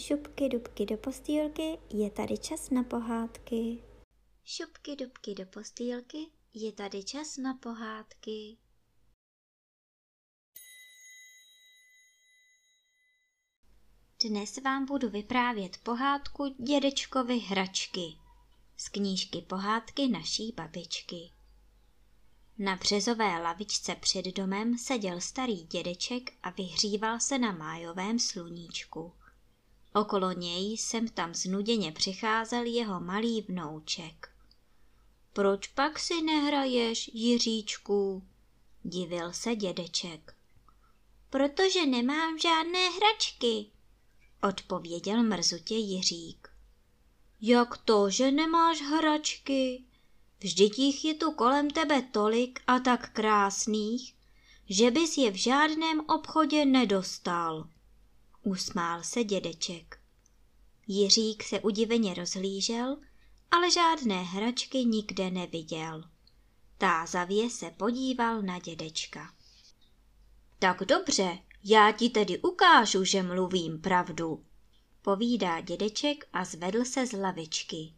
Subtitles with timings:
[0.00, 3.82] Šupky dubky do postýlky, je tady čas na pohádky.
[4.44, 6.18] Šupky dubky do postýlky,
[6.54, 8.56] je tady čas na pohádky.
[14.24, 18.18] Dnes vám budu vyprávět pohádku Dědečkovi hračky
[18.76, 21.32] z knížky Pohádky naší babičky.
[22.58, 29.17] Na březové lavičce před domem seděl starý dědeček a vyhříval se na májovém sluníčku.
[29.94, 34.30] Okolo něj sem tam znuděně přicházel jeho malý vnouček.
[35.32, 38.22] Proč pak si nehraješ, Jiříčku?
[38.82, 40.34] Divil se dědeček.
[41.30, 43.66] Protože nemám žádné hračky,
[44.42, 46.48] odpověděl mrzutě Jiřík.
[47.40, 49.84] Jak to, že nemáš hračky?
[50.40, 54.14] Vždyť jich je tu kolem tebe tolik a tak krásných,
[54.68, 57.68] že bys je v žádném obchodě nedostal.
[58.42, 60.00] Usmál se dědeček.
[60.86, 62.96] Jiřík se udiveně rozhlížel,
[63.50, 66.04] ale žádné hračky nikde neviděl.
[66.78, 69.34] Tázavě se podíval na dědečka.
[70.58, 74.44] Tak dobře, já ti tedy ukážu, že mluvím pravdu,
[75.02, 77.94] povídá dědeček a zvedl se z lavičky.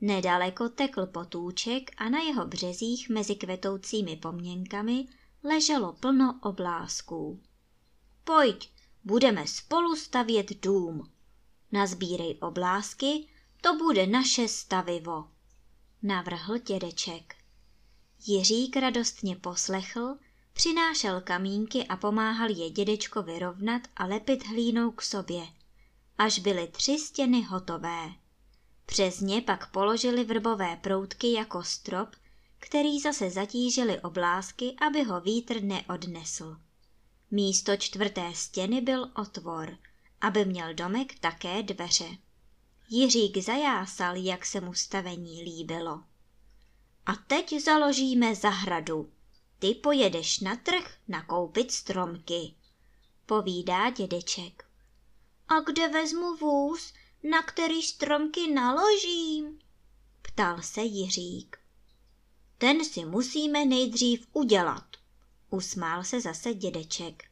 [0.00, 5.06] Nedaleko tekl potůček a na jeho březích mezi kvetoucími poměnkami
[5.44, 7.40] leželo plno oblázků.
[8.24, 8.70] Pojď,
[9.06, 11.10] budeme spolu stavět dům.
[11.72, 13.28] Nazbírej oblázky,
[13.60, 15.28] to bude naše stavivo,
[16.02, 17.36] navrhl dědeček.
[18.26, 20.16] Jiřík radostně poslechl,
[20.52, 25.46] přinášel kamínky a pomáhal je dědečko vyrovnat a lepit hlínou k sobě,
[26.18, 28.10] až byly tři stěny hotové.
[28.86, 32.08] Přes ně pak položili vrbové proutky jako strop,
[32.58, 36.56] který zase zatížili oblázky, aby ho vítr neodnesl.
[37.30, 39.78] Místo čtvrté stěny byl otvor,
[40.20, 42.08] aby měl domek také dveře.
[42.88, 46.02] Jiřík zajásal, jak se mu stavení líbilo.
[47.06, 49.10] A teď založíme zahradu.
[49.58, 52.54] Ty pojedeš na trh nakoupit stromky,
[53.26, 54.64] povídá dědeček.
[55.48, 56.92] A kde vezmu vůz,
[57.30, 59.58] na který stromky naložím?
[60.22, 61.58] Ptal se Jiřík.
[62.58, 64.95] Ten si musíme nejdřív udělat,
[65.50, 67.24] usmál se zase dědeček.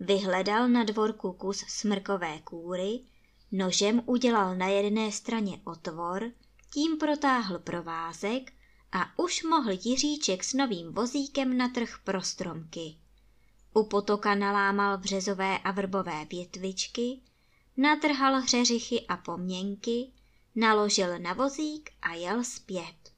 [0.00, 3.00] Vyhledal na dvorku kus smrkové kůry,
[3.52, 6.30] nožem udělal na jedné straně otvor,
[6.72, 8.52] tím protáhl provázek
[8.92, 12.96] a už mohl Jiříček s novým vozíkem na trh pro stromky.
[13.74, 17.20] U potoka nalámal březové a vrbové větvičky,
[17.76, 20.12] natrhal hřeřichy a poměnky,
[20.54, 23.11] naložil na vozík a jel zpět.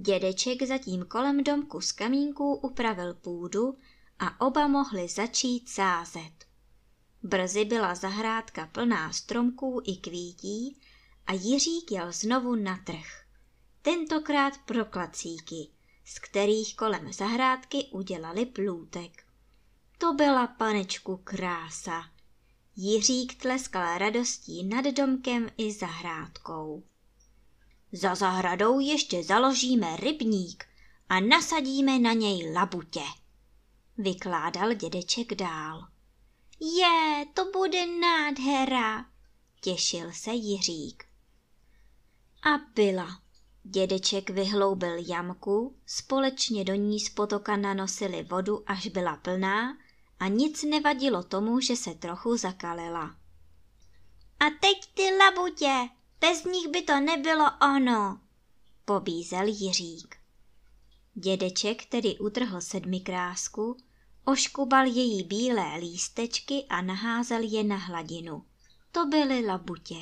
[0.00, 3.78] Dědeček zatím kolem domku z kamínků upravil půdu
[4.18, 6.32] a oba mohli začít sázet.
[7.22, 10.80] Brzy byla zahrádka plná stromků i kvítí
[11.26, 13.24] a Jiřík jel znovu na trh.
[13.82, 15.68] Tentokrát pro klacíky,
[16.04, 19.24] z kterých kolem zahrádky udělali plůtek.
[19.98, 22.02] To byla panečku krása.
[22.76, 26.82] Jiřík tleskal radostí nad domkem i zahrádkou.
[27.92, 30.64] Za zahradou ještě založíme rybník
[31.08, 33.04] a nasadíme na něj labutě,
[33.98, 35.88] vykládal dědeček dál.
[36.60, 39.04] Je, to bude nádhera,
[39.60, 41.04] těšil se Jiřík.
[42.42, 43.22] A byla.
[43.64, 49.78] Dědeček vyhloubil jamku, společně do ní z potoka nanosili vodu, až byla plná
[50.18, 53.16] a nic nevadilo tomu, že se trochu zakalila.
[54.40, 55.88] A teď ty labutě,
[56.22, 58.20] bez nich by to nebylo ono,
[58.84, 60.16] pobízel Jiřík.
[61.14, 63.76] Dědeček tedy utrhl sedmikrásku,
[64.24, 68.44] oškubal její bílé lístečky a naházel je na hladinu.
[68.92, 69.96] To byly labutě.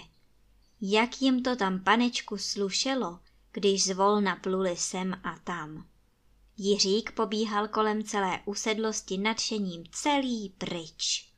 [0.80, 3.20] Jak jim to tam panečku slušelo,
[3.53, 5.86] když zvolna pluli sem a tam.
[6.56, 11.32] Jiřík pobíhal kolem celé usedlosti nadšením celý pryč.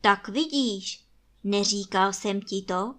[0.00, 1.04] Tak vidíš,
[1.44, 2.94] neříkal jsem ti to,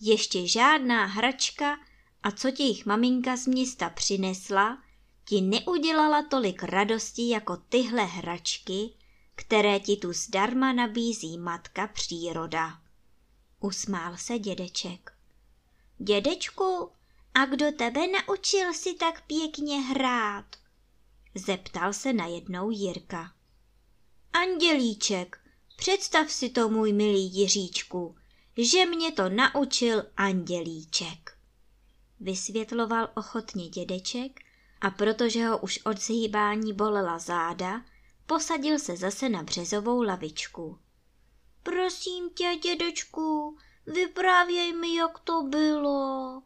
[0.00, 1.78] ještě žádná hračka
[2.22, 4.82] a co ti jich maminka z města přinesla,
[5.24, 8.94] ti neudělala tolik radosti jako tyhle hračky,
[9.34, 12.80] které ti tu zdarma nabízí matka příroda.
[13.60, 15.12] Usmál se dědeček.
[15.98, 16.90] Dědečku,
[17.34, 20.56] a kdo tebe naučil si tak pěkně hrát?
[21.34, 23.32] Zeptal se najednou Jirka.
[24.32, 25.38] Andělíček,
[25.76, 28.17] představ si to, můj milý Jiříčku,
[28.58, 31.38] že mě to naučil andělíček.
[32.20, 34.40] Vysvětloval ochotně dědeček
[34.80, 37.84] a protože ho už od zhýbání bolela záda,
[38.26, 40.78] posadil se zase na březovou lavičku.
[41.62, 46.42] Prosím tě, dědečku, vyprávěj mi, jak to bylo.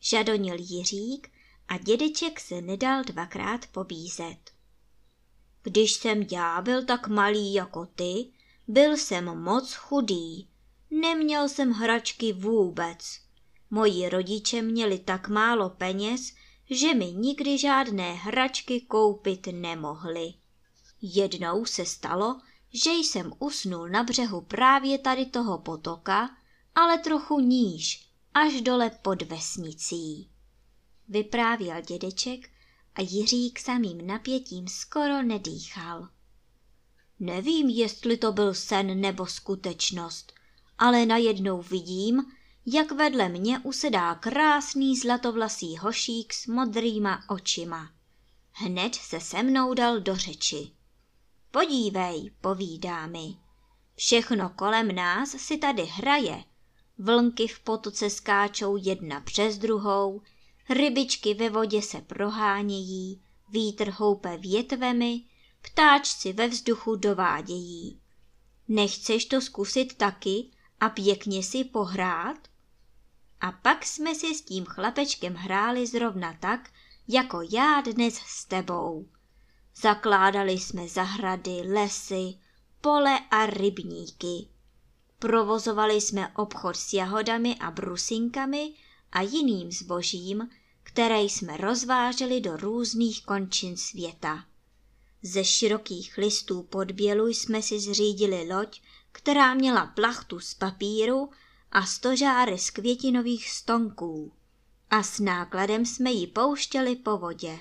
[0.00, 1.30] Žadonil Jiřík
[1.68, 4.50] a dědeček se nedal dvakrát pobízet.
[5.62, 8.32] Když jsem já byl tak malý jako ty,
[8.68, 10.51] byl jsem moc chudý.
[10.94, 12.98] Neměl jsem hračky vůbec.
[13.70, 16.32] Moji rodiče měli tak málo peněz,
[16.70, 20.34] že mi nikdy žádné hračky koupit nemohli.
[21.02, 22.40] Jednou se stalo,
[22.72, 26.36] že jsem usnul na břehu právě tady toho potoka,
[26.74, 30.28] ale trochu níž, až dole pod vesnicí.
[31.08, 32.50] Vyprávěl dědeček
[32.94, 36.08] a Jiřík samým napětím skoro nedýchal.
[37.20, 40.32] Nevím, jestli to byl sen nebo skutečnost,
[40.82, 42.24] ale najednou vidím,
[42.66, 47.90] jak vedle mě usedá krásný zlatovlasý hošík s modrýma očima.
[48.52, 50.70] Hned se se mnou dal do řeči.
[51.50, 53.36] Podívej, povídá mi.
[53.94, 56.44] Všechno kolem nás si tady hraje.
[56.98, 60.22] Vlnky v potoce skáčou jedna přes druhou,
[60.68, 65.20] rybičky ve vodě se prohánějí, vítr houpe větvemi,
[65.62, 68.00] ptáčci ve vzduchu dovádějí.
[68.68, 70.51] Nechceš to zkusit taky
[70.82, 72.38] a pěkně si pohrát?
[73.40, 76.70] A pak jsme si s tím chlapečkem hráli zrovna tak,
[77.08, 79.08] jako já dnes s tebou.
[79.76, 82.34] Zakládali jsme zahrady, lesy,
[82.80, 84.48] pole a rybníky.
[85.18, 88.74] Provozovali jsme obchod s jahodami a brusinkami
[89.12, 90.48] a jiným zbožím,
[90.82, 94.44] které jsme rozváželi do různých končin světa.
[95.22, 98.80] Ze širokých listů podbělu jsme si zřídili loď,
[99.12, 101.30] která měla plachtu z papíru
[101.72, 104.32] a stožáry z květinových stonků.
[104.90, 107.58] A s nákladem jsme ji pouštěli po vodě.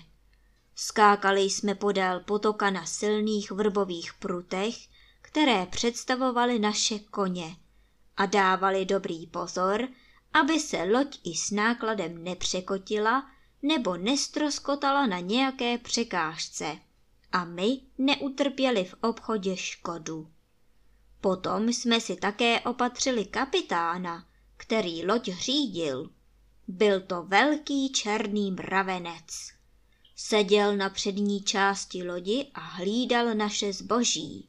[0.76, 4.76] Skákali jsme podél potoka na silných vrbových prutech,
[5.22, 7.56] které představovaly naše koně
[8.18, 9.88] a dávali dobrý pozor,
[10.34, 13.32] aby se loď i s nákladem nepřekotila
[13.62, 16.78] nebo nestroskotala na nějaké překážce
[17.32, 20.31] a my neutrpěli v obchodě škodu.
[21.22, 24.28] Potom jsme si také opatřili kapitána,
[24.58, 26.10] který loď řídil.
[26.68, 29.52] Byl to velký černý mravenec.
[30.16, 34.48] Seděl na přední části lodi a hlídal naše zboží.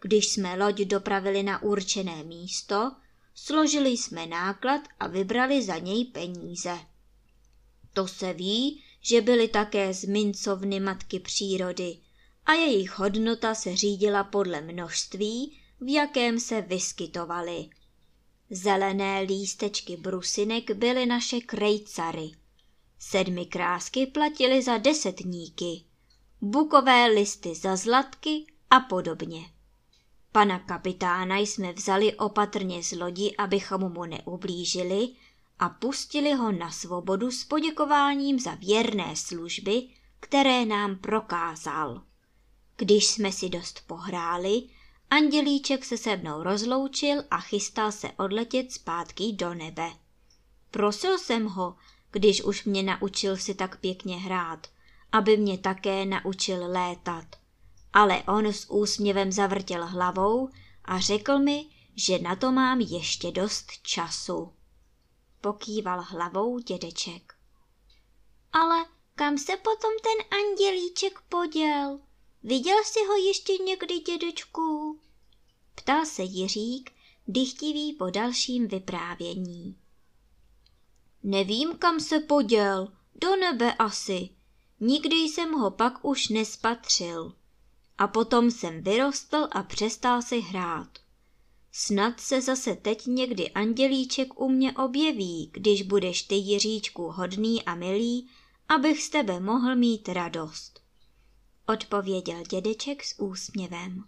[0.00, 2.92] Když jsme loď dopravili na určené místo,
[3.34, 6.78] složili jsme náklad a vybrali za něj peníze.
[7.92, 11.98] To se ví, že byly také z mincovny matky přírody
[12.46, 17.68] a jejich hodnota se řídila podle množství, v jakém se vyskytovaly.
[18.50, 22.30] Zelené lístečky brusinek byly naše krejcary.
[22.98, 25.84] Sedmi krásky platily za desetníky,
[26.40, 29.40] bukové listy za zlatky a podobně.
[30.32, 35.08] Pana kapitána jsme vzali opatrně z lodi, abychom mu neublížili
[35.58, 39.88] a pustili ho na svobodu s poděkováním za věrné služby,
[40.20, 42.02] které nám prokázal.
[42.76, 44.62] Když jsme si dost pohráli,
[45.10, 49.90] Andělíček se se mnou rozloučil a chystal se odletět zpátky do nebe.
[50.70, 51.76] Prosil jsem ho,
[52.10, 54.66] když už mě naučil si tak pěkně hrát,
[55.12, 57.26] aby mě také naučil létat.
[57.92, 60.48] Ale on s úsměvem zavrtěl hlavou
[60.84, 61.66] a řekl mi,
[61.96, 64.52] že na to mám ještě dost času.
[65.40, 67.34] Pokýval hlavou dědeček.
[68.52, 68.84] Ale
[69.14, 72.00] kam se potom ten andělíček poděl?
[72.48, 74.98] Viděl jsi ho ještě někdy, dědečku?
[75.74, 76.90] Ptal se Jiřík,
[77.26, 79.76] dychtivý po dalším vyprávění.
[81.22, 84.28] Nevím, kam se poděl, do nebe asi.
[84.80, 87.32] Nikdy jsem ho pak už nespatřil.
[87.98, 90.98] A potom jsem vyrostl a přestal si hrát.
[91.72, 97.74] Snad se zase teď někdy andělíček u mě objeví, když budeš ty Jiříčku hodný a
[97.74, 98.28] milý,
[98.68, 100.77] abych z tebe mohl mít radost
[101.68, 104.04] odpověděl dědeček s úsměvem.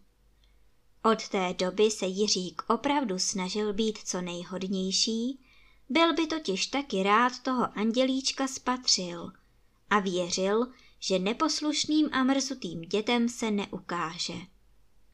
[1.05, 5.41] Od té doby se Jiřík opravdu snažil být co nejhodnější,
[5.89, 9.33] byl by totiž taky rád toho andělíčka spatřil
[9.91, 10.67] a věřil,
[10.99, 14.35] že neposlušným a mrzutým dětem se neukáže.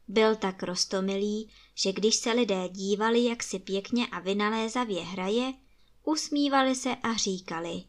[0.07, 5.53] Byl tak rostomilý, že když se lidé dívali, jak si pěkně a vynalézavě hraje,
[6.03, 7.83] usmívali se a říkali,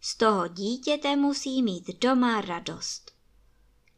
[0.00, 3.17] z toho dítěte musí mít doma radost.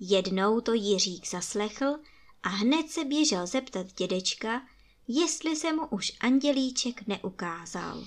[0.00, 1.99] Jednou to Jiřík zaslechl
[2.42, 4.62] a hned se běžel zeptat dědečka,
[5.09, 8.07] jestli se mu už andělíček neukázal.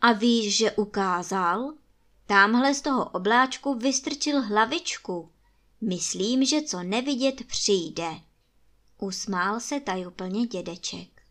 [0.00, 1.72] A víš, že ukázal?
[2.26, 5.30] Támhle z toho obláčku vystrčil hlavičku.
[5.80, 8.20] Myslím, že co nevidět přijde.
[8.98, 11.22] Usmál se tajuplně dědeček.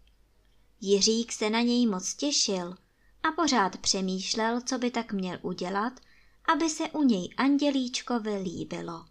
[0.82, 2.78] Jiřík se na něj moc těšil
[3.24, 5.94] a pořád přemýšlel, co by tak měl udělat,
[6.54, 9.06] aby se u něj andělíčkovi líbilo.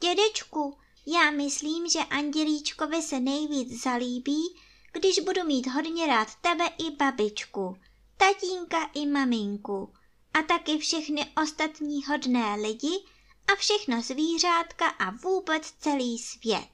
[0.00, 4.56] Dědečku, já myslím, že andělíčkovi se nejvíc zalíbí,
[4.92, 7.76] když budu mít hodně rád tebe i babičku,
[8.16, 9.92] tatínka i maminku
[10.34, 13.04] a taky všechny ostatní hodné lidi
[13.52, 16.68] a všechno zvířátka a vůbec celý svět.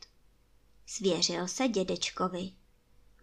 [0.86, 2.52] Svěřil se dědečkovi.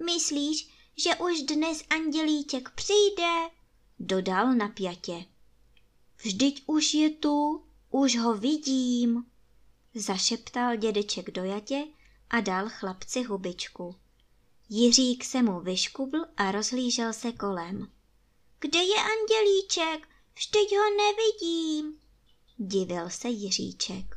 [0.05, 3.49] Myslíš, že už dnes andělíček přijde?
[3.99, 5.25] Dodal napjatě.
[6.17, 9.25] Vždyť už je tu, už ho vidím,
[9.95, 11.83] zašeptal dědeček dojatě
[12.29, 13.95] a dal chlapci hubičku.
[14.69, 17.91] Jiřík se mu vyškubl a rozhlížel se kolem.
[18.59, 20.07] Kde je andělíček?
[20.35, 21.99] Vždyť ho nevidím,
[22.57, 24.15] divil se Jiříček.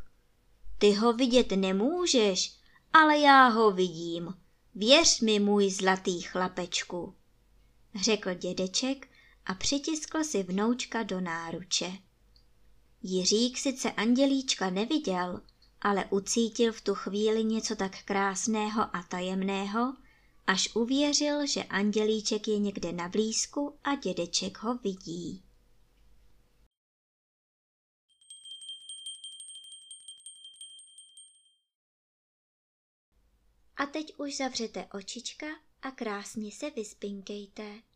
[0.79, 2.57] Ty ho vidět nemůžeš,
[2.93, 4.35] ale já ho vidím.
[4.75, 7.15] Věř mi, můj zlatý chlapečku,
[7.95, 9.09] řekl dědeček
[9.47, 11.93] a přitiskl si vnoučka do náruče.
[13.03, 15.41] Jiřík sice andělíčka neviděl,
[15.83, 19.97] ale ucítil v tu chvíli něco tak krásného a tajemného,
[20.47, 25.43] až uvěřil, že andělíček je někde na blízku a dědeček ho vidí.
[33.77, 35.47] A teď už zavřete očička
[35.83, 37.92] a krásně se vyspinkejte.